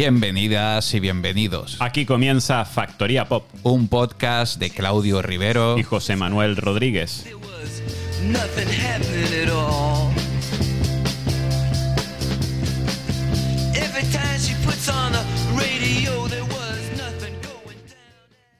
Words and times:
Bienvenidas 0.00 0.94
y 0.94 1.00
bienvenidos. 1.00 1.76
Aquí 1.78 2.06
comienza 2.06 2.64
Factoría 2.64 3.26
Pop 3.26 3.44
Un 3.62 3.86
podcast 3.88 4.58
de 4.58 4.70
Claudio 4.70 5.20
Rivero 5.20 5.76
y 5.76 5.82
José 5.82 6.16
Manuel 6.16 6.56
Rodríguez. 6.56 7.26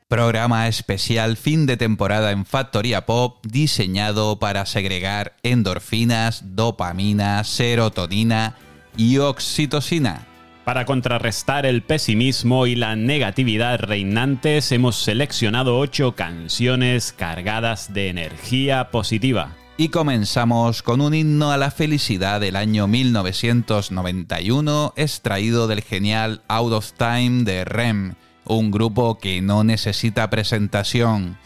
programa 0.08 0.68
especial 0.68 1.38
fin 1.38 1.64
de 1.64 1.78
temporada 1.78 2.32
en 2.32 2.44
Factoría 2.44 3.06
Pop 3.06 3.38
diseñado 3.46 4.38
para 4.38 4.66
segregar 4.66 5.36
endorfinas, 5.42 6.54
dopamina, 6.54 7.42
serotonina 7.44 8.58
y 8.98 9.16
oxitocina. 9.16 10.26
Para 10.70 10.84
contrarrestar 10.84 11.66
el 11.66 11.82
pesimismo 11.82 12.68
y 12.68 12.76
la 12.76 12.94
negatividad 12.94 13.80
reinantes, 13.80 14.70
hemos 14.70 15.02
seleccionado 15.02 15.76
ocho 15.76 16.14
canciones 16.14 17.12
cargadas 17.12 17.92
de 17.92 18.08
energía 18.08 18.92
positiva. 18.92 19.56
Y 19.76 19.88
comenzamos 19.88 20.84
con 20.84 21.00
un 21.00 21.12
himno 21.12 21.50
a 21.50 21.56
la 21.56 21.72
felicidad 21.72 22.40
del 22.40 22.54
año 22.54 22.86
1991 22.86 24.92
extraído 24.94 25.66
del 25.66 25.82
genial 25.82 26.42
Out 26.46 26.72
of 26.72 26.92
Time 26.92 27.42
de 27.42 27.64
REM, 27.64 28.14
un 28.44 28.70
grupo 28.70 29.18
que 29.18 29.42
no 29.42 29.64
necesita 29.64 30.30
presentación. 30.30 31.36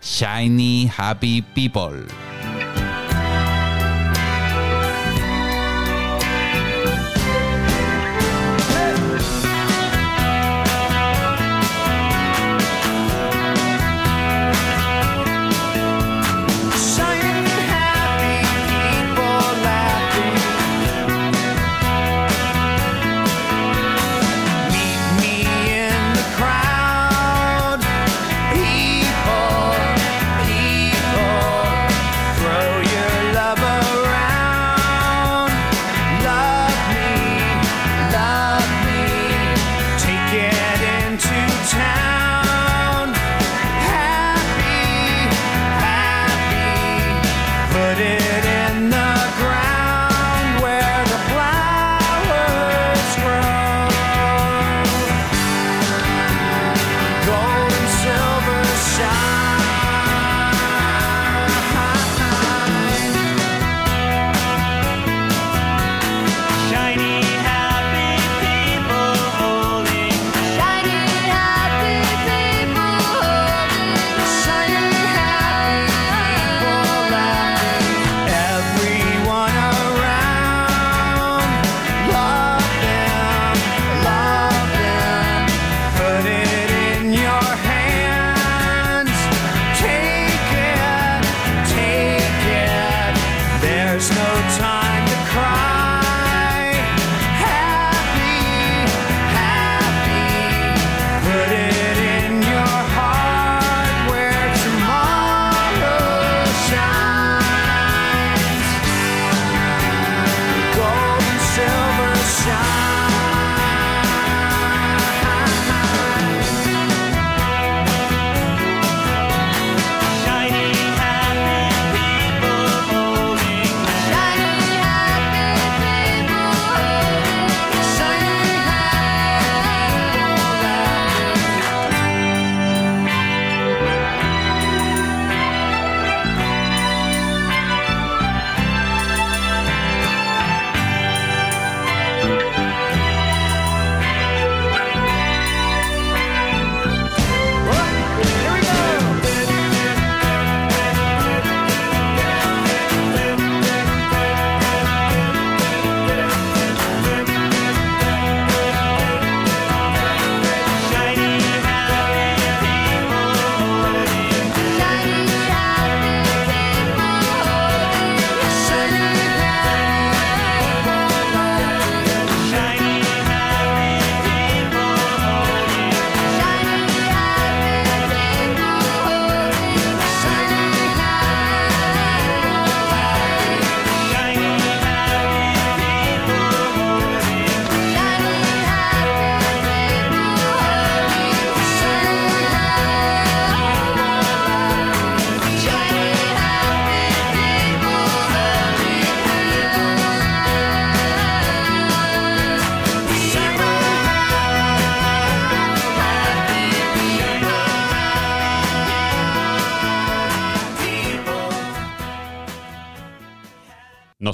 Shiny 0.00 0.88
Happy 0.96 1.42
People. 1.42 2.06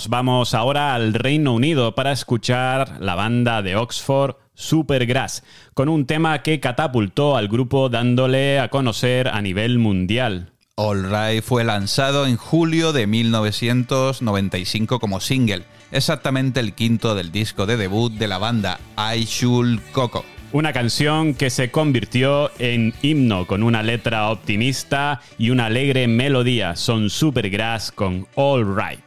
Nos 0.05 0.11
vamos 0.11 0.53
ahora 0.53 0.95
al 0.95 1.15
Reino 1.15 1.55
Unido 1.55 1.95
para 1.95 2.13
escuchar 2.13 3.01
la 3.01 3.15
banda 3.15 3.63
de 3.63 3.75
Oxford 3.75 4.37
Supergrass, 4.53 5.43
con 5.73 5.89
un 5.89 6.05
tema 6.05 6.43
que 6.43 6.61
catapultó 6.61 7.39
al 7.39 7.49
grupo 7.49 7.89
dándole 7.89 8.61
a 8.61 8.69
conocer 8.69 9.29
a 9.29 9.41
nivel 9.41 9.79
mundial. 9.79 10.53
All 10.75 11.05
Right 11.05 11.43
fue 11.43 11.65
lanzado 11.65 12.27
en 12.27 12.37
julio 12.37 12.93
de 12.93 13.07
1995 13.07 15.01
como 15.01 15.21
single, 15.21 15.65
exactamente 15.91 16.61
el 16.61 16.75
quinto 16.75 17.15
del 17.15 17.33
disco 17.33 17.65
de 17.65 17.79
debut 17.79 18.13
de 18.13 18.29
la 18.29 18.37
banda, 18.37 18.79
I 18.99 19.25
Should 19.25 19.81
Coco. 19.93 20.23
Una 20.53 20.75
canción 20.75 21.33
que 21.33 21.49
se 21.49 21.71
convirtió 21.71 22.51
en 22.59 22.93
himno 23.01 23.47
con 23.47 23.63
una 23.63 23.83
letra 23.83 24.29
optimista 24.29 25.23
y 25.39 25.49
una 25.49 25.65
alegre 25.65 26.09
melodía. 26.09 26.77
Son 26.77 27.09
Supergrass 27.09 27.91
con 27.91 28.27
All 28.35 28.67
Right. 28.77 29.04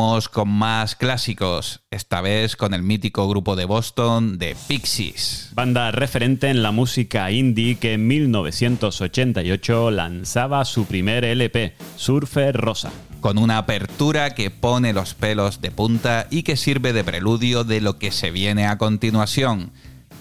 Seguimos 0.00 0.30
con 0.30 0.48
más 0.48 0.96
clásicos, 0.96 1.82
esta 1.90 2.22
vez 2.22 2.56
con 2.56 2.72
el 2.72 2.82
mítico 2.82 3.28
grupo 3.28 3.54
de 3.54 3.66
Boston 3.66 4.38
de 4.38 4.56
Pixies. 4.66 5.50
Banda 5.52 5.90
referente 5.90 6.48
en 6.48 6.62
la 6.62 6.70
música 6.70 7.30
indie 7.30 7.76
que 7.76 7.92
en 7.92 8.06
1988 8.06 9.90
lanzaba 9.90 10.64
su 10.64 10.86
primer 10.86 11.26
LP, 11.26 11.74
Surfer 11.96 12.56
Rosa. 12.56 12.90
con 13.20 13.36
una 13.36 13.58
apertura 13.58 14.34
que 14.34 14.50
pone 14.50 14.94
los 14.94 15.12
pelos 15.12 15.60
de 15.60 15.70
punta 15.70 16.26
y 16.30 16.44
que 16.44 16.56
sirve 16.56 16.94
de 16.94 17.04
preludio 17.04 17.64
de 17.64 17.82
lo 17.82 17.98
que 17.98 18.10
se 18.10 18.30
viene 18.30 18.66
a 18.66 18.78
continuación. 18.78 19.70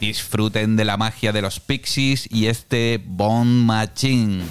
Disfruten 0.01 0.75
de 0.75 0.83
la 0.83 0.97
magia 0.97 1.31
de 1.31 1.41
los 1.41 1.61
Pixies 1.61 2.27
y 2.29 2.47
este 2.47 3.01
Bone 3.01 3.63
Machine. 3.63 4.43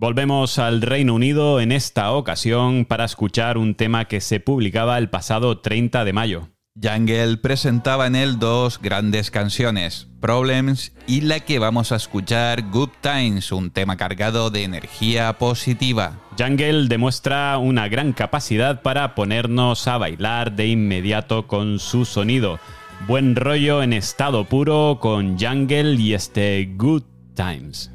Volvemos 0.00 0.58
al 0.58 0.80
Reino 0.80 1.14
Unido 1.14 1.60
en 1.60 1.72
esta 1.72 2.12
ocasión 2.12 2.86
para 2.86 3.04
escuchar 3.04 3.58
un 3.58 3.74
tema 3.74 4.06
que 4.06 4.22
se 4.22 4.40
publicaba 4.40 4.96
el 4.96 5.10
pasado 5.10 5.58
30 5.58 6.06
de 6.06 6.12
mayo. 6.14 6.48
Jungle 6.82 7.36
presentaba 7.36 8.06
en 8.06 8.16
él 8.16 8.38
dos 8.38 8.80
grandes 8.80 9.30
canciones, 9.30 10.08
Problems 10.18 10.94
y 11.06 11.20
la 11.20 11.40
que 11.40 11.58
vamos 11.58 11.92
a 11.92 11.96
escuchar, 11.96 12.70
Good 12.70 12.88
Times, 13.02 13.52
un 13.52 13.70
tema 13.70 13.98
cargado 13.98 14.48
de 14.48 14.64
energía 14.64 15.34
positiva. 15.34 16.18
Jungle 16.38 16.88
demuestra 16.88 17.58
una 17.58 17.86
gran 17.88 18.14
capacidad 18.14 18.80
para 18.80 19.14
ponernos 19.14 19.86
a 19.86 19.98
bailar 19.98 20.56
de 20.56 20.68
inmediato 20.68 21.46
con 21.46 21.78
su 21.78 22.06
sonido. 22.06 22.58
Buen 23.06 23.36
rollo 23.36 23.82
en 23.82 23.92
estado 23.92 24.46
puro 24.46 24.96
con 24.98 25.38
Jungle 25.38 25.96
y 25.96 26.14
este 26.14 26.72
Good 26.74 27.02
Times. 27.34 27.90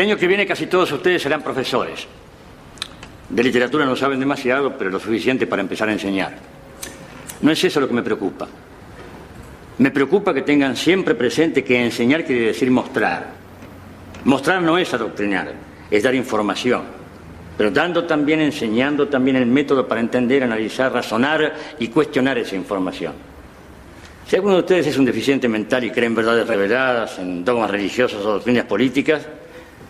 El 0.00 0.06
año 0.06 0.16
que 0.16 0.26
viene 0.26 0.46
casi 0.46 0.66
todos 0.66 0.90
ustedes 0.92 1.20
serán 1.20 1.42
profesores. 1.42 2.06
De 3.28 3.42
literatura 3.42 3.84
no 3.84 3.94
saben 3.94 4.18
demasiado, 4.18 4.72
pero 4.78 4.88
lo 4.88 4.98
suficiente 4.98 5.46
para 5.46 5.60
empezar 5.60 5.90
a 5.90 5.92
enseñar. 5.92 6.38
No 7.42 7.50
es 7.50 7.62
eso 7.62 7.80
lo 7.80 7.86
que 7.86 7.92
me 7.92 8.02
preocupa. 8.02 8.48
Me 9.76 9.90
preocupa 9.90 10.32
que 10.32 10.40
tengan 10.40 10.74
siempre 10.74 11.14
presente 11.14 11.62
que 11.62 11.84
enseñar 11.84 12.24
quiere 12.24 12.46
decir 12.46 12.70
mostrar. 12.70 13.26
Mostrar 14.24 14.62
no 14.62 14.78
es 14.78 14.94
adoctrinar, 14.94 15.52
es 15.90 16.02
dar 16.02 16.14
información. 16.14 16.80
Pero 17.58 17.70
dando 17.70 18.04
también, 18.04 18.40
enseñando 18.40 19.06
también 19.06 19.36
el 19.36 19.44
método 19.44 19.86
para 19.86 20.00
entender, 20.00 20.42
analizar, 20.42 20.90
razonar 20.94 21.54
y 21.78 21.88
cuestionar 21.88 22.38
esa 22.38 22.56
información. 22.56 23.12
Si 24.26 24.34
alguno 24.34 24.54
de 24.54 24.60
ustedes 24.60 24.86
es 24.86 24.96
un 24.96 25.04
deficiente 25.04 25.46
mental 25.46 25.84
y 25.84 25.90
cree 25.90 26.06
en 26.06 26.14
verdades 26.14 26.48
reveladas, 26.48 27.18
en 27.18 27.44
dogmas 27.44 27.70
religiosos 27.70 28.24
o 28.24 28.32
doctrinas 28.32 28.64
políticas, 28.64 29.28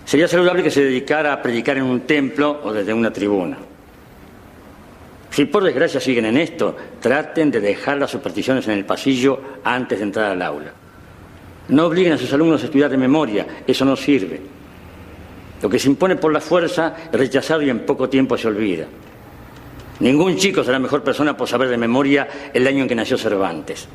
sería 0.04 0.28
saludable 0.28 0.62
que 0.62 0.70
se 0.70 0.84
dedicara 0.84 1.32
a 1.32 1.42
predicar 1.42 1.76
en 1.76 1.84
un 1.84 2.00
templo 2.00 2.60
o 2.62 2.72
desde 2.72 2.92
una 2.92 3.12
tribuna. 3.12 3.58
Si 5.30 5.44
por 5.44 5.62
desgracia 5.62 6.00
siguen 6.00 6.26
en 6.26 6.36
esto, 6.36 6.76
traten 7.00 7.50
de 7.50 7.60
dejar 7.60 7.98
las 7.98 8.10
supersticiones 8.10 8.66
en 8.66 8.74
el 8.74 8.84
pasillo 8.84 9.40
antes 9.62 9.98
de 9.98 10.04
entrar 10.04 10.32
al 10.32 10.42
aula. 10.42 10.72
No 11.68 11.86
obliguen 11.86 12.14
a 12.14 12.18
sus 12.18 12.32
alumnos 12.32 12.62
a 12.62 12.64
estudiar 12.64 12.90
de 12.90 12.96
memoria, 12.96 13.46
eso 13.66 13.84
no 13.84 13.94
sirve. 13.94 14.40
Lo 15.62 15.70
que 15.70 15.78
se 15.78 15.88
impone 15.88 16.16
por 16.16 16.32
la 16.32 16.40
fuerza 16.40 16.96
es 17.12 17.18
rechazado 17.18 17.62
y 17.62 17.70
en 17.70 17.86
poco 17.86 18.08
tiempo 18.08 18.36
se 18.36 18.48
olvida. 18.48 18.86
Ningún 20.00 20.36
chico 20.36 20.64
será 20.64 20.78
mejor 20.78 21.04
persona 21.04 21.36
por 21.36 21.46
saber 21.46 21.68
de 21.68 21.76
memoria 21.76 22.26
el 22.52 22.66
año 22.66 22.82
en 22.82 22.88
que 22.88 22.94
nació 22.94 23.16
Cervantes. 23.16 23.86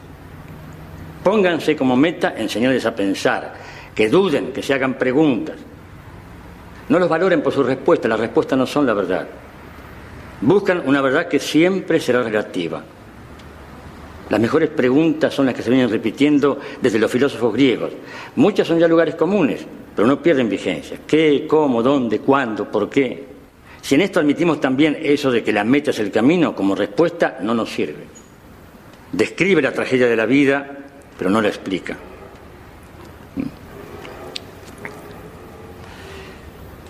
Pónganse 1.23 1.75
como 1.75 1.97
meta 1.97 2.35
enseñarles 2.37 2.85
a 2.85 2.95
pensar, 2.95 3.55
que 3.95 4.07
duden, 4.09 4.53
que 4.53 4.61
se 4.61 4.73
hagan 4.73 4.93
preguntas. 4.93 5.55
No 6.89 6.99
los 6.99 7.09
valoren 7.09 7.41
por 7.41 7.53
sus 7.53 7.65
respuestas, 7.65 8.09
las 8.09 8.19
respuestas 8.19 8.57
no 8.57 8.65
son 8.65 8.85
la 8.85 8.93
verdad. 8.93 9.27
Buscan 10.41 10.83
una 10.85 11.01
verdad 11.01 11.27
que 11.27 11.39
siempre 11.39 11.99
será 11.99 12.21
relativa. 12.21 12.83
Las 14.29 14.39
mejores 14.39 14.69
preguntas 14.69 15.33
son 15.33 15.45
las 15.45 15.55
que 15.55 15.61
se 15.61 15.69
vienen 15.69 15.89
repitiendo 15.89 16.59
desde 16.81 16.99
los 16.99 17.11
filósofos 17.11 17.53
griegos. 17.53 17.91
Muchas 18.35 18.67
son 18.67 18.79
ya 18.79 18.87
lugares 18.87 19.15
comunes, 19.15 19.65
pero 19.95 20.07
no 20.07 20.21
pierden 20.21 20.49
vigencia. 20.49 20.99
¿Qué, 21.07 21.45
cómo, 21.47 21.81
dónde, 21.83 22.19
cuándo, 22.19 22.69
por 22.69 22.89
qué? 22.89 23.23
Si 23.81 23.95
en 23.95 24.01
esto 24.01 24.19
admitimos 24.19 24.59
también 24.59 24.97
eso 24.99 25.31
de 25.31 25.43
que 25.43 25.53
la 25.53 25.63
meta 25.63 25.91
es 25.91 25.99
el 25.99 26.11
camino, 26.11 26.55
como 26.55 26.75
respuesta 26.75 27.37
no 27.41 27.53
nos 27.53 27.69
sirve. 27.69 28.03
Describe 29.11 29.61
la 29.61 29.71
tragedia 29.71 30.07
de 30.07 30.15
la 30.15 30.25
vida, 30.25 30.77
pero 31.17 31.29
no 31.29 31.41
la 31.41 31.49
explica. 31.49 31.95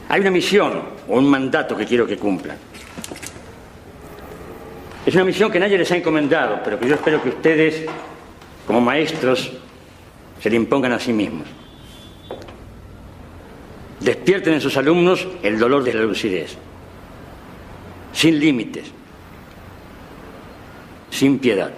Hay 0.09 0.21
una 0.21 0.31
misión 0.31 0.81
o 1.07 1.17
un 1.17 1.29
mandato 1.29 1.75
que 1.75 1.85
quiero 1.85 2.05
que 2.05 2.17
cumplan. 2.17 2.57
Es 5.05 5.13
una 5.13 5.23
misión 5.23 5.51
que 5.51 5.59
nadie 5.59 5.77
les 5.77 5.91
ha 5.91 5.97
encomendado, 5.97 6.61
pero 6.63 6.79
que 6.79 6.87
yo 6.87 6.95
espero 6.95 7.21
que 7.21 7.29
ustedes, 7.29 7.85
como 8.65 8.81
maestros, 8.81 9.51
se 10.41 10.49
le 10.49 10.55
impongan 10.55 10.93
a 10.93 10.99
sí 10.99 11.13
mismos. 11.13 11.47
Despierten 13.99 14.53
en 14.53 14.61
sus 14.61 14.77
alumnos 14.77 15.27
el 15.41 15.57
dolor 15.57 15.83
de 15.83 15.93
la 15.93 16.01
lucidez, 16.01 16.55
sin 18.13 18.39
límites, 18.39 18.91
sin 21.09 21.39
piedad. 21.39 21.71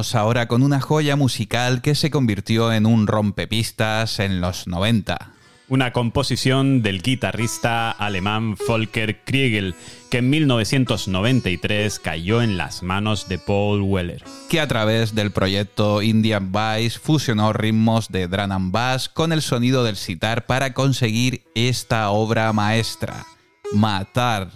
Vamos 0.00 0.14
ahora 0.14 0.48
con 0.48 0.62
una 0.62 0.80
joya 0.80 1.14
musical 1.14 1.82
que 1.82 1.94
se 1.94 2.10
convirtió 2.10 2.72
en 2.72 2.86
un 2.86 3.06
rompepistas 3.06 4.18
en 4.18 4.40
los 4.40 4.66
90. 4.66 5.34
Una 5.68 5.92
composición 5.92 6.80
del 6.80 7.02
guitarrista 7.02 7.90
alemán 7.90 8.56
Volker 8.66 9.22
Kriegel, 9.24 9.74
que 10.10 10.16
en 10.16 10.30
1993 10.30 11.98
cayó 11.98 12.40
en 12.40 12.56
las 12.56 12.82
manos 12.82 13.28
de 13.28 13.36
Paul 13.36 13.82
Weller. 13.82 14.24
que 14.48 14.60
a 14.60 14.68
través 14.68 15.14
del 15.14 15.32
proyecto 15.32 16.00
Indian 16.00 16.50
Vice 16.50 16.98
fusionó 16.98 17.52
ritmos 17.52 18.08
de 18.08 18.26
drum 18.26 18.52
and 18.52 18.72
bass 18.72 19.10
con 19.10 19.34
el 19.34 19.42
sonido 19.42 19.84
del 19.84 19.96
sitar 19.96 20.46
para 20.46 20.72
conseguir 20.72 21.42
esta 21.54 22.08
obra 22.08 22.54
maestra, 22.54 23.26
Matar. 23.74 24.48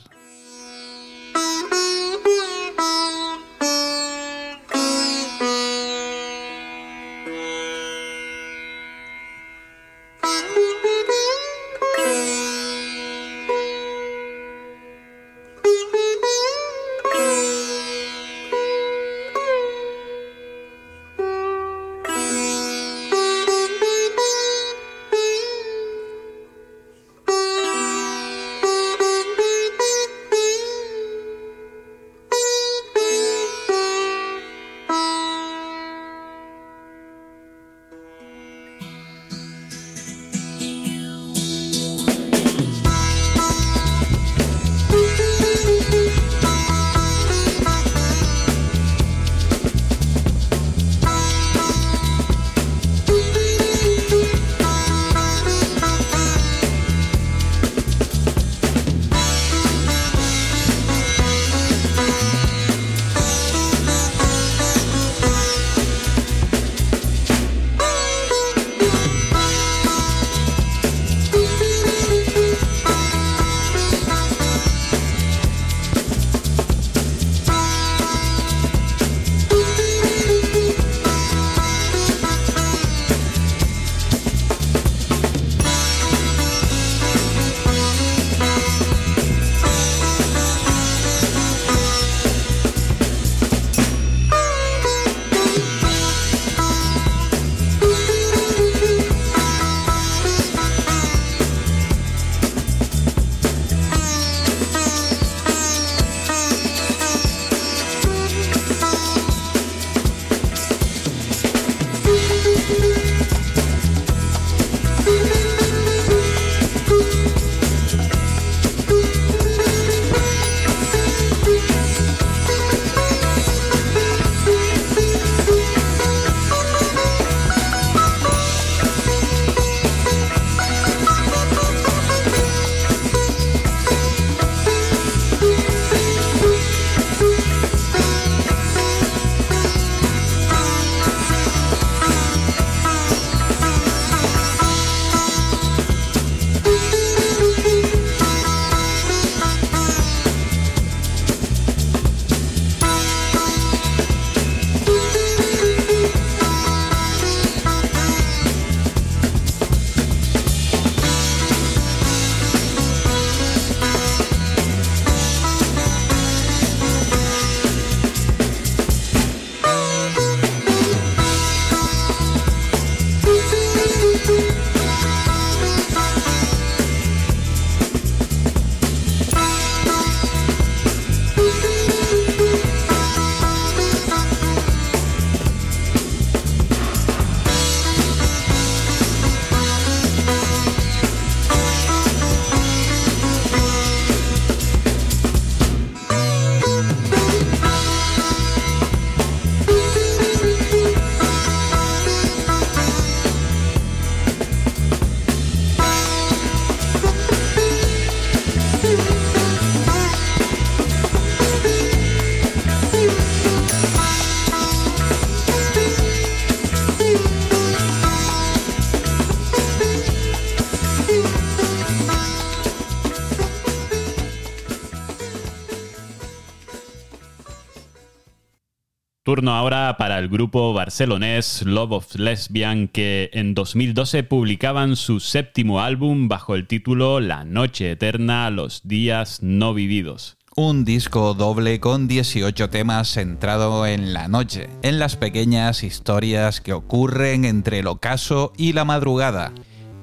turno 229.35 229.53
ahora 229.53 229.97
para 229.97 230.21
el 230.21 230.29
grupo 230.29 230.73
barcelonés 230.73 231.63
Love 231.63 231.91
of 231.91 232.15
Lesbian 232.15 232.87
que 232.87 233.31
en 233.33 233.53
2012 233.53 234.23
publicaban 234.23 234.95
su 234.95 235.19
séptimo 235.19 235.81
álbum 235.81 236.29
bajo 236.29 236.55
el 236.55 236.69
título 236.69 237.19
La 237.19 237.45
Noche 237.45 237.91
Eterna, 237.91 238.49
los 238.51 238.87
días 238.87 239.43
no 239.43 239.75
vividos. 239.75 240.37
Un 240.55 240.85
disco 240.85 241.35
doble 241.35 241.81
con 241.81 242.07
18 242.07 242.71
temas 242.71 243.09
centrado 243.09 243.87
en 243.87 244.13
la 244.13 244.29
noche, 244.29 244.69
en 244.83 245.01
las 245.01 245.17
pequeñas 245.17 245.83
historias 245.83 246.61
que 246.61 246.73
ocurren 246.73 247.45
entre 247.45 247.81
el 247.81 247.89
ocaso 247.89 248.53
y 248.57 248.73
la 248.73 248.85
madrugada. 248.85 249.51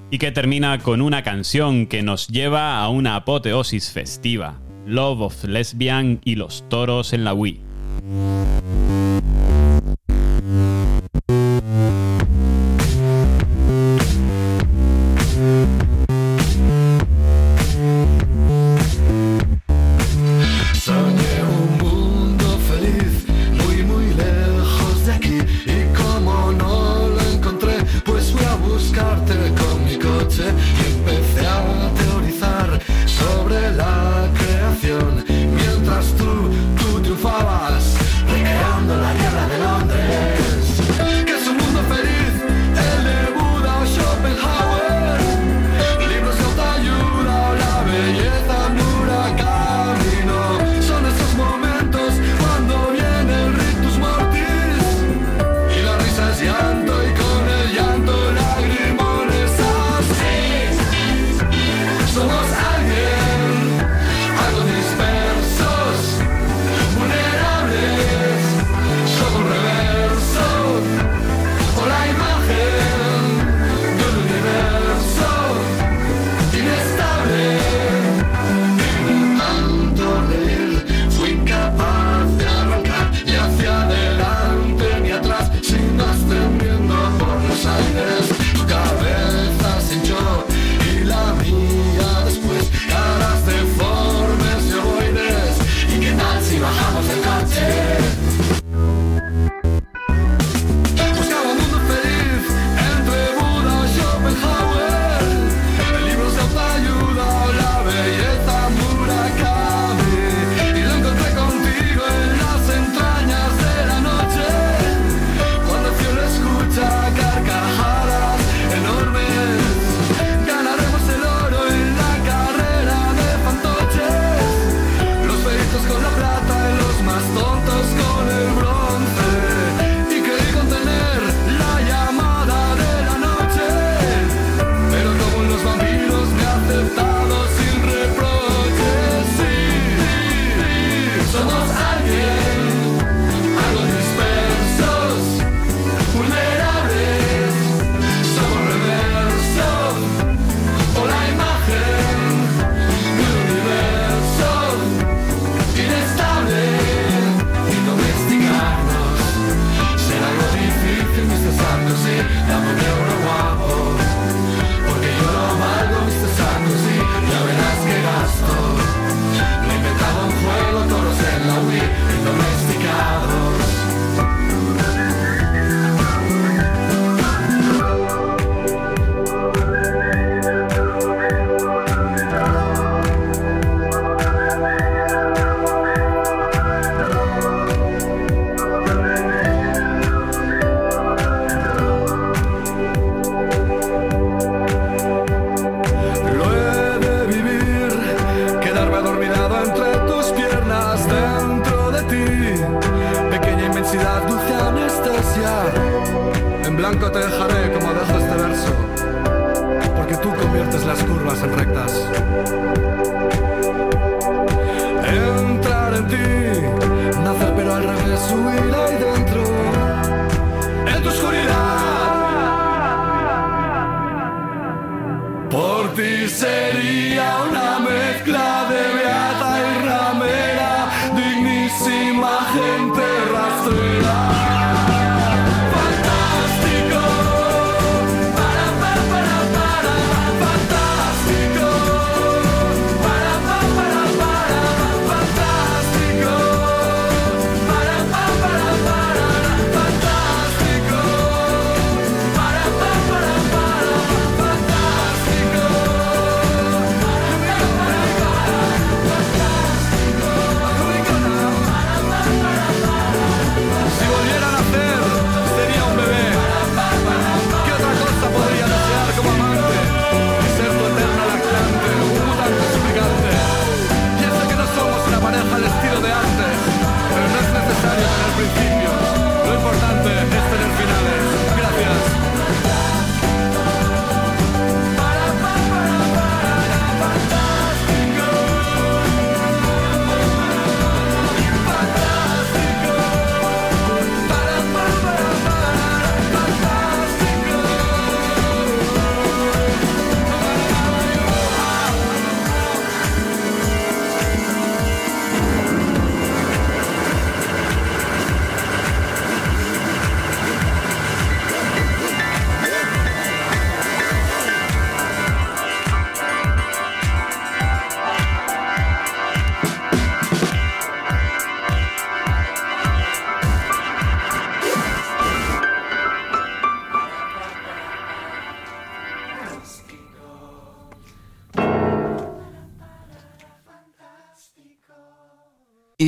Y 0.09 0.17
que 0.17 0.33
termina 0.33 0.77
con 0.79 1.01
una 1.01 1.23
canción 1.23 1.87
que 1.87 2.03
nos 2.03 2.27
lleva 2.27 2.83
a 2.83 2.89
una 2.89 3.15
apoteosis 3.15 3.91
festiva, 3.91 4.59
Love 4.85 5.21
of 5.21 5.43
Lesbian 5.45 6.19
y 6.25 6.35
los 6.35 6.67
toros 6.67 7.13
en 7.13 7.23
la 7.23 7.33
Wii. 7.33 7.61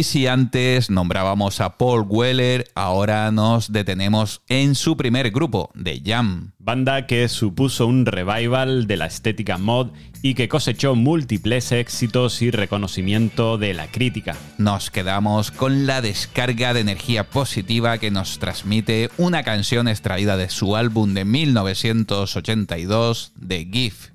Y 0.04 0.06
si 0.06 0.28
antes 0.28 0.90
nombrábamos 0.90 1.62
a 1.62 1.78
Paul 1.78 2.04
Weller, 2.06 2.70
ahora 2.76 3.32
nos 3.32 3.72
detenemos 3.72 4.42
en 4.50 4.76
su 4.76 4.98
primer 4.98 5.32
grupo, 5.32 5.72
The 5.82 6.02
Jam. 6.04 6.52
Banda 6.60 7.08
que 7.08 7.30
supuso 7.30 7.88
un 7.88 8.06
revival 8.06 8.86
de 8.86 8.98
la 8.98 9.06
estética 9.06 9.58
mod 9.58 9.92
y 10.22 10.34
que 10.34 10.50
cosechó 10.50 10.96
múltiples 10.96 11.72
éxitos 11.72 12.42
y 12.42 12.52
reconocimiento 12.52 13.58
de 13.58 13.74
la 13.74 13.88
crítica. 13.88 14.36
Nos 14.58 14.92
quedamos 14.92 15.52
con 15.52 15.86
la 15.86 16.02
descarga 16.02 16.74
de 16.74 16.82
energía 16.82 17.30
positiva 17.30 17.98
que 17.98 18.12
nos 18.12 18.40
transmite 18.40 19.10
una 19.16 19.44
canción 19.44 19.88
extraída 19.88 20.36
de 20.36 20.50
su 20.50 20.76
álbum 20.76 21.14
de 21.14 21.24
1982, 21.24 23.32
The 23.48 23.70
Gift. 23.72 24.10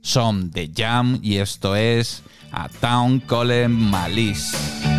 Son 0.00 0.50
The 0.50 0.70
Jam 0.74 1.18
y 1.22 1.36
esto 1.36 1.76
es 1.76 2.22
A 2.52 2.70
Town 2.70 3.20
Called 3.20 3.68
Malice. 3.68 4.95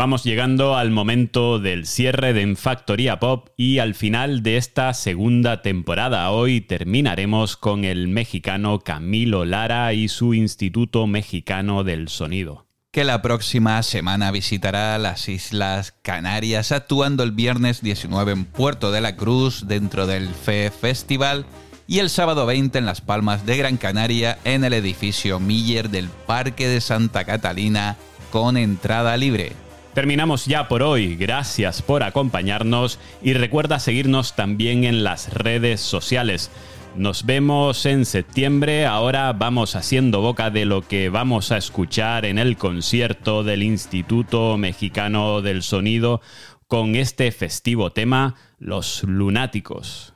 Vamos 0.00 0.24
llegando 0.24 0.78
al 0.78 0.90
momento 0.90 1.58
del 1.58 1.84
cierre 1.84 2.32
de 2.32 2.40
En 2.40 2.56
Factoría 2.56 3.20
Pop 3.20 3.50
y 3.58 3.80
al 3.80 3.94
final 3.94 4.42
de 4.42 4.56
esta 4.56 4.94
segunda 4.94 5.60
temporada. 5.60 6.30
Hoy 6.30 6.62
terminaremos 6.62 7.58
con 7.58 7.84
el 7.84 8.08
mexicano 8.08 8.78
Camilo 8.78 9.44
Lara 9.44 9.92
y 9.92 10.08
su 10.08 10.32
Instituto 10.32 11.06
Mexicano 11.06 11.84
del 11.84 12.08
Sonido. 12.08 12.66
que 12.92 13.04
la 13.04 13.20
próxima 13.20 13.82
semana 13.82 14.30
visitará 14.30 14.96
las 14.96 15.28
Islas 15.28 15.92
Canarias, 16.00 16.72
actuando 16.72 17.22
el 17.22 17.32
viernes 17.32 17.82
19 17.82 18.32
en 18.32 18.44
Puerto 18.46 18.92
de 18.92 19.02
la 19.02 19.16
Cruz 19.16 19.68
dentro 19.68 20.06
del 20.06 20.30
FE 20.30 20.70
Festival 20.70 21.44
y 21.86 21.98
el 21.98 22.08
sábado 22.08 22.46
20 22.46 22.78
en 22.78 22.86
Las 22.86 23.02
Palmas 23.02 23.44
de 23.44 23.58
Gran 23.58 23.76
Canaria 23.76 24.38
en 24.44 24.64
el 24.64 24.72
edificio 24.72 25.40
Miller 25.40 25.90
del 25.90 26.08
Parque 26.08 26.68
de 26.68 26.80
Santa 26.80 27.26
Catalina 27.26 27.98
con 28.30 28.56
entrada 28.56 29.14
libre. 29.18 29.52
Terminamos 30.00 30.46
ya 30.46 30.66
por 30.66 30.82
hoy, 30.82 31.14
gracias 31.14 31.82
por 31.82 32.02
acompañarnos 32.02 32.98
y 33.20 33.34
recuerda 33.34 33.78
seguirnos 33.78 34.34
también 34.34 34.84
en 34.84 35.04
las 35.04 35.30
redes 35.34 35.82
sociales. 35.82 36.50
Nos 36.96 37.26
vemos 37.26 37.84
en 37.84 38.06
septiembre, 38.06 38.86
ahora 38.86 39.34
vamos 39.34 39.76
haciendo 39.76 40.22
boca 40.22 40.48
de 40.48 40.64
lo 40.64 40.88
que 40.88 41.10
vamos 41.10 41.52
a 41.52 41.58
escuchar 41.58 42.24
en 42.24 42.38
el 42.38 42.56
concierto 42.56 43.44
del 43.44 43.62
Instituto 43.62 44.56
Mexicano 44.56 45.42
del 45.42 45.62
Sonido 45.62 46.22
con 46.66 46.96
este 46.96 47.30
festivo 47.30 47.92
tema, 47.92 48.36
Los 48.58 49.02
Lunáticos. 49.02 50.14